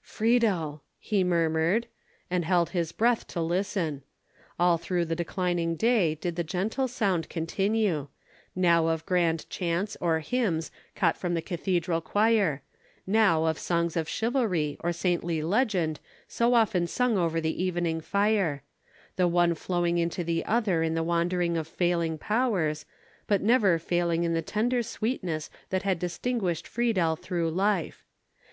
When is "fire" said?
18.00-18.62